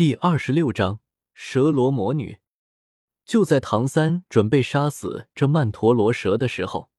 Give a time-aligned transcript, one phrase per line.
[0.00, 1.00] 第二十六章
[1.34, 2.38] 蛇罗魔女。
[3.26, 6.90] 就在唐三准备杀死这曼陀罗蛇的时候，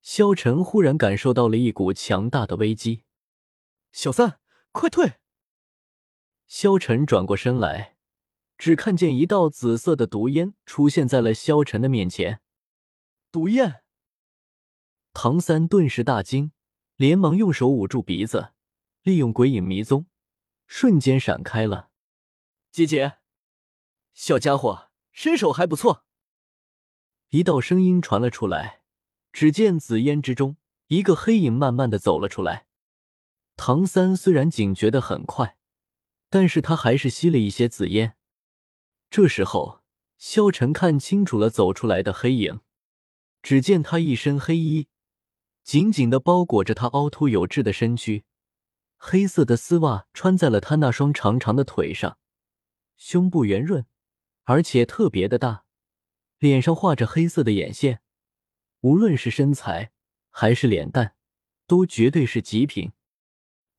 [0.00, 3.04] 萧晨忽然感受到了一股强大的危机。
[3.92, 4.40] 小三，
[4.72, 5.16] 快退！
[6.46, 7.98] 萧晨转过身来，
[8.56, 12.40] 只看见一道紫色的毒烟出现在了萧晨的面前。
[13.30, 13.82] 毒焰！
[15.12, 16.52] 唐三顿时大惊，
[16.96, 18.54] 连忙用手捂住鼻子，
[19.02, 20.06] 利用鬼影迷踪，
[20.66, 21.90] 瞬间闪开了。
[22.74, 23.18] 姐姐，
[24.14, 26.04] 小家伙身手还不错。
[27.28, 28.82] 一道声音传了出来，
[29.32, 30.56] 只见紫烟之中，
[30.88, 32.66] 一个黑影慢慢的走了出来。
[33.54, 35.56] 唐三虽然警觉的很快，
[36.28, 38.16] 但是他还是吸了一些紫烟。
[39.08, 39.84] 这时候，
[40.18, 42.58] 萧晨看清楚了走出来的黑影，
[43.40, 44.88] 只见他一身黑衣，
[45.62, 48.24] 紧紧的包裹着他凹凸有致的身躯，
[48.96, 52.18] 黑色的丝袜穿在了他那双长长的腿上。
[52.96, 53.86] 胸部圆润，
[54.44, 55.64] 而且特别的大，
[56.38, 58.00] 脸上画着黑色的眼线，
[58.80, 59.92] 无论是身材
[60.30, 61.16] 还是脸蛋，
[61.66, 62.92] 都绝对是极品。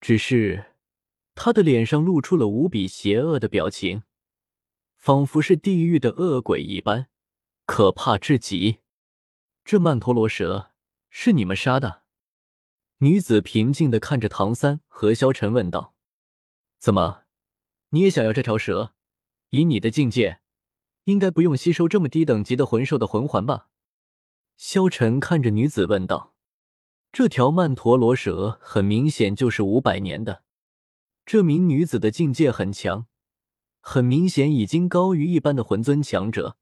[0.00, 0.74] 只是
[1.34, 4.02] 他的脸上露出了无比邪恶的表情，
[4.96, 7.08] 仿佛是地狱的恶鬼一般，
[7.66, 8.80] 可怕至极。
[9.64, 10.72] 这曼陀罗蛇
[11.08, 12.02] 是你们杀的？
[12.98, 15.94] 女子平静的看着唐三和萧晨问道
[16.78, 17.24] ：“怎么，
[17.90, 18.94] 你也想要这条蛇？”
[19.52, 20.40] 以你的境界，
[21.04, 23.68] 应该不用吸收这么低等级的魂兽的魂环吧？
[24.56, 26.32] 萧晨看着女子问道
[27.12, 30.42] ：“这条曼陀罗蛇很明显就是五百年的。”
[31.26, 33.06] 这名女子的境界很强，
[33.82, 36.56] 很明显已经高于一般的魂尊强者，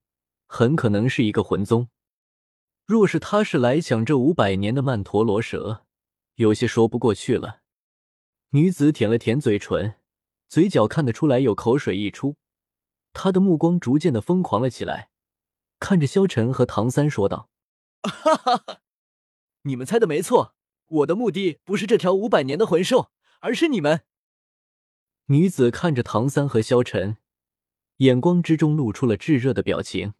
[0.48, 1.90] 很可能是一个魂宗。
[2.84, 5.86] 若是他是来抢这五百年的曼陀罗蛇，
[6.34, 7.60] 有些说不过去了。
[8.50, 9.94] 女子舔了舔嘴唇，
[10.48, 12.34] 嘴角看得出来有口水溢出。
[13.12, 15.10] 他的目光逐渐的疯狂了起来，
[15.78, 17.50] 看着萧晨和唐三说道
[18.02, 18.80] ：“哈哈哈，
[19.62, 20.54] 你们猜的没错，
[20.86, 24.02] 我的目的不是这条五百年的魂兽，而是你们。”
[25.26, 27.18] 女子看着唐三和萧晨，
[27.98, 30.14] 眼光之中露出了炙热的表情。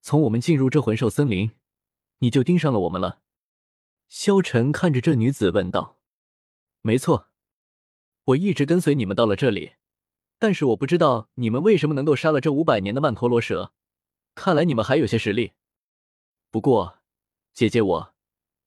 [0.00, 1.52] 从我们进入这魂兽森林，
[2.18, 3.22] 你就盯上了我们了。
[4.08, 5.98] 萧晨看着这女子问道
[6.82, 7.28] ：“没错，
[8.24, 9.74] 我一直跟随你们到了这里。”
[10.44, 13.72] 但是我不知道你们为什么能够杀了这五百年的曼陀罗蛇，
[14.34, 15.52] 看来你们还有些实力。
[16.50, 16.98] 不过，
[17.54, 18.14] 姐姐我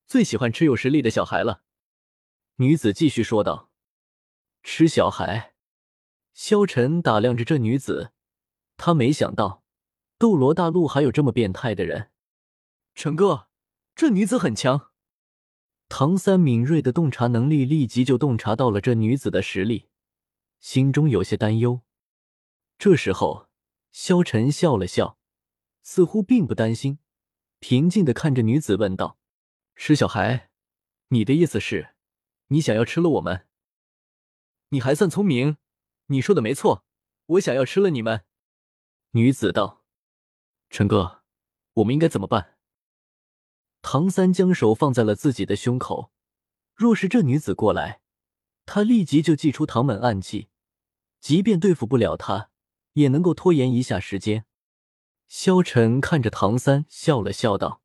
[0.08, 1.62] 最喜欢吃有实力的小孩了。”
[2.58, 3.70] 女子继续说道。
[4.64, 5.54] “吃小孩？”
[6.34, 8.12] 萧晨打量着这女子，
[8.76, 9.62] 他没想到
[10.18, 12.10] 斗罗大陆还有这么变态的人。
[12.96, 13.50] 陈哥，
[13.94, 14.90] 这女子很强。
[15.90, 19.90] 唐三敏锐的洞察能力立即就洞察到了这女子的实力。
[20.60, 21.82] 心中有些担忧，
[22.78, 23.48] 这时候，
[23.92, 25.18] 萧晨笑了笑，
[25.84, 27.00] 似乎并不担心，
[27.60, 29.18] 平静的看着女子问道
[29.76, 30.50] ：“石小孩？
[31.10, 31.96] 你的意思是，
[32.48, 33.48] 你想要吃了我们？
[34.70, 35.58] 你还算聪明，
[36.08, 36.84] 你说的没错，
[37.26, 38.26] 我想要吃了你们。”
[39.12, 39.84] 女子道
[40.70, 41.24] ：“陈哥，
[41.76, 42.58] 我们应该怎么办？”
[43.82, 46.12] 唐三将手放在了自己的胸口，
[46.76, 48.02] 若是这女子过来。
[48.68, 50.50] 他立即就祭出唐门暗器，
[51.22, 52.52] 即便对付不了他，
[52.94, 54.46] 也能够拖延一下时间。
[55.30, 57.82] 萧晨看着唐三，笑了笑道：“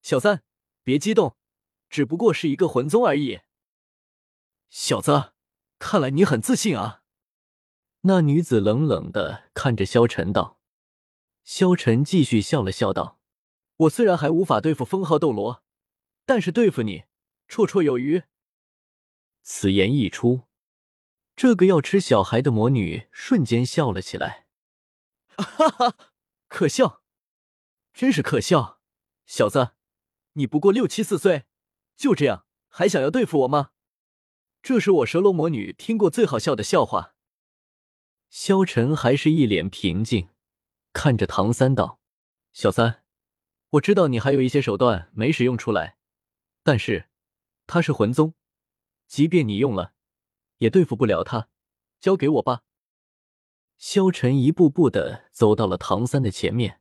[0.00, 0.44] 小三，
[0.84, 1.36] 别激动，
[1.90, 3.40] 只不过是一个魂宗而已。”
[4.70, 5.32] 小子，
[5.80, 7.02] 看来你很自信啊！
[8.02, 10.60] 那女子冷冷的看着萧晨道。
[11.42, 13.18] 萧晨继续笑了笑道
[13.78, 15.64] ：“我虽然还无法对付封号斗罗，
[16.24, 17.06] 但是对付你
[17.48, 18.22] 绰绰有余。”
[19.42, 20.42] 此言一出，
[21.34, 24.46] 这个要吃小孩的魔女瞬间笑了起来，
[25.36, 25.96] 哈哈，
[26.48, 27.02] 可笑，
[27.92, 28.80] 真是可笑！
[29.26, 29.72] 小子，
[30.34, 31.46] 你不过六七四岁，
[31.96, 33.70] 就这样还想要对付我吗？
[34.62, 37.14] 这是我蛇龙魔女听过最好笑的笑话。
[38.28, 40.28] 萧晨还是一脸平静，
[40.92, 42.00] 看着唐三道
[42.52, 43.02] ：“小三，
[43.70, 45.96] 我知道你还有一些手段没使用出来，
[46.62, 47.08] 但是
[47.66, 48.34] 他是魂宗。”
[49.10, 49.92] 即便你用了，
[50.58, 51.48] 也对付不了他。
[51.98, 52.62] 交给我吧。
[53.76, 56.80] 萧晨一步步的走到了唐三的前面。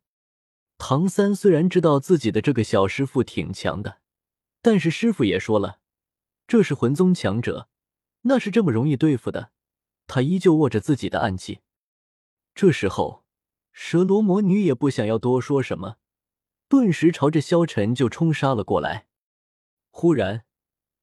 [0.77, 4.01] 唐三虽然知道自己的这个小师傅挺强的，
[4.61, 5.79] 但是师傅也说了，
[6.47, 7.67] 这是魂宗强者，
[8.21, 9.51] 那是这么容易对付的。
[10.05, 11.61] 他依旧握着自己的暗器。
[12.53, 13.25] 这时候，
[13.71, 15.97] 蛇罗魔女也不想要多说什么，
[16.67, 19.07] 顿时朝着萧晨就冲杀了过来。
[19.89, 20.45] 忽然。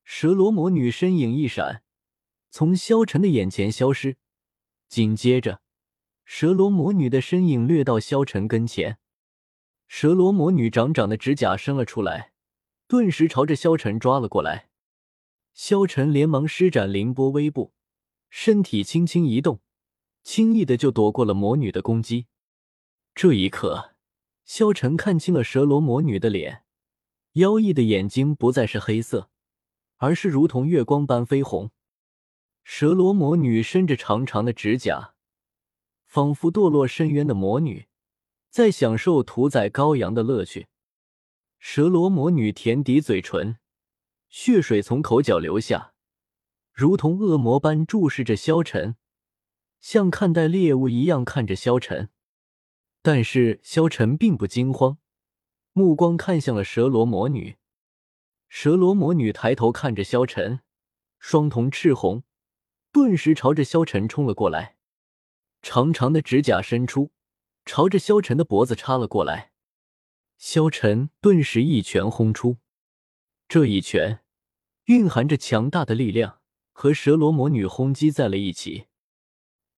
[0.09, 1.83] 蛇罗魔女身影一闪，
[2.49, 4.17] 从萧晨的眼前消失，
[4.89, 5.61] 紧接着
[6.25, 8.99] 蛇罗魔女的身影掠到萧晨跟前，
[9.89, 12.31] 蛇罗魔女长长的指甲伸了出来，
[12.87, 14.69] 顿时朝着萧晨抓了过来。
[15.53, 17.73] 萧晨连忙施展凌波微步，
[18.31, 19.61] 身体轻轻一动，
[20.23, 22.27] 轻易的就躲过了魔女的攻击。
[23.13, 23.97] 这一刻，
[24.45, 26.63] 萧晨看清了蛇罗魔女的脸，
[27.33, 29.31] 妖异的眼睛不再是黑色，
[29.97, 31.71] 而是如同月光般绯红。
[32.65, 35.15] 蛇罗魔女伸着长长的指甲。
[36.07, 37.89] 仿佛堕落深渊的魔女，
[38.49, 40.69] 在享受屠宰羔羊的乐趣。
[41.59, 43.59] 蛇罗魔女舔抵嘴唇，
[44.29, 45.93] 血水从口角流下，
[46.73, 48.97] 如同恶魔般注视着萧晨，
[49.81, 52.09] 像看待猎物一样看着萧晨。
[53.03, 54.99] 但是萧晨并不惊慌，
[55.73, 57.59] 目光看向了蛇罗魔女。
[58.49, 60.61] 蛇罗魔女抬头看着萧晨，
[61.19, 62.23] 双瞳赤红，
[62.93, 64.77] 顿时朝着萧晨冲了过来。
[65.63, 67.11] 长长的指甲伸出，
[67.65, 69.53] 朝着萧晨的脖子插了过来。
[70.39, 72.59] 萧晨顿时一拳轰出，
[73.49, 74.21] 这一拳
[74.85, 76.41] 蕴含着强大的力量，
[76.73, 78.87] 和蛇罗魔女轰击在了一起。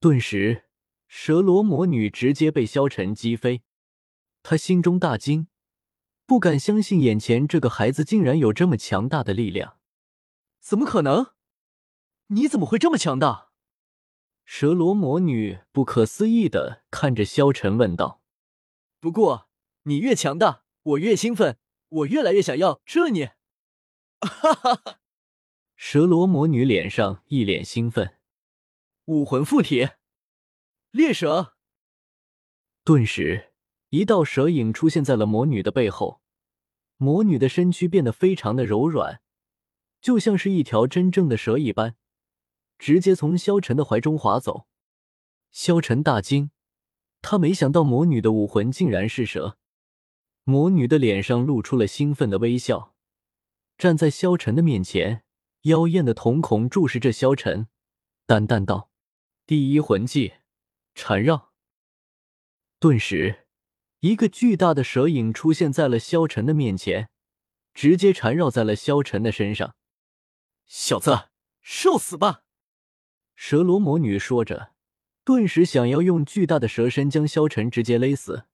[0.00, 0.64] 顿时，
[1.06, 3.62] 蛇罗魔女直接被萧晨击飞。
[4.42, 5.48] 他心中大惊，
[6.28, 9.78] 不敢相信眼前这个孩子竟然有这么强大的力量。
[10.60, 11.32] 怎么可能？
[12.26, 13.48] 你怎么会这么强大？
[14.44, 18.20] 蛇罗魔女不可思议的看着萧晨问道
[19.00, 19.48] ：“不过
[19.84, 21.56] 你越强大，我越兴奋，
[21.88, 23.30] 我越来越想要这你。”
[24.20, 25.00] 哈哈哈！
[25.76, 28.18] 蛇罗魔女脸上一脸兴奋。
[29.06, 29.88] 武魂附体，
[30.90, 31.54] 猎蛇。
[32.84, 33.54] 顿时，
[33.90, 36.20] 一道蛇影出现在了魔女的背后，
[36.96, 39.20] 魔女的身躯变得非常的柔软，
[40.00, 41.96] 就像是一条真正的蛇一般。
[42.78, 44.68] 直接从萧晨的怀中滑走，
[45.50, 46.50] 萧晨大惊，
[47.20, 49.58] 他没想到魔女的武魂竟然是蛇。
[50.44, 52.94] 魔女的脸上露出了兴奋的微笑，
[53.76, 55.24] 站在萧晨的面前，
[55.62, 57.66] 妖艳的瞳孔注视着萧晨，
[58.26, 58.90] 淡淡道
[59.44, 60.34] ：“第一魂技，
[60.94, 61.52] 缠绕。”
[62.78, 63.47] 顿时，
[64.00, 67.10] 一个巨大的蛇影出现在了萧晨的面前，
[67.74, 69.74] 直接缠绕在了萧晨的身上。
[70.66, 71.30] 小子，
[71.60, 72.44] 受死吧！
[73.34, 74.72] 蛇罗魔女说着，
[75.24, 78.44] 顿时想要用巨大的蛇身将萧晨直接勒死。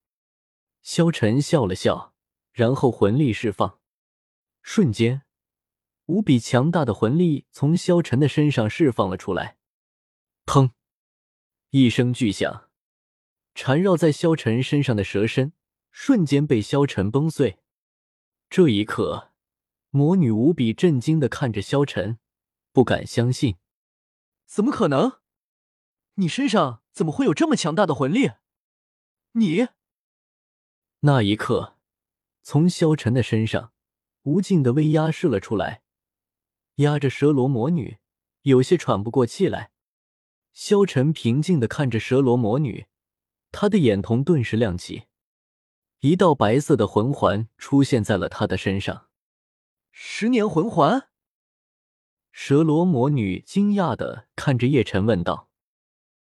[0.82, 2.14] 萧晨笑了笑，
[2.52, 3.80] 然后魂力释放，
[4.62, 5.22] 瞬间，
[6.06, 9.58] 无比强大的魂力从萧晨的身上释放了出来。
[10.46, 10.70] 砰！
[11.70, 12.63] 一声巨响，
[13.54, 15.52] 缠绕在萧晨身上的蛇身
[15.90, 17.60] 瞬间被萧晨崩碎。
[18.50, 19.32] 这一刻，
[19.90, 22.18] 魔女无比震惊的看着萧晨，
[22.72, 23.56] 不敢相信。
[24.46, 25.20] 怎么可能？
[26.14, 28.32] 你身上怎么会有这么强大的魂力？
[29.32, 29.68] 你
[31.00, 31.76] 那一刻，
[32.42, 33.72] 从萧晨的身上
[34.22, 35.82] 无尽的威压射了出来，
[36.76, 37.98] 压着蛇罗魔女
[38.42, 39.72] 有些喘不过气来。
[40.52, 42.86] 萧晨平静的看着蛇罗魔女，
[43.56, 45.04] 他的眼瞳顿时亮起，
[46.00, 49.06] 一道白色的魂环出现在了他的身上。
[49.92, 51.08] 十年魂环。
[52.32, 55.48] 蛇罗魔女惊讶的看着叶辰问道：“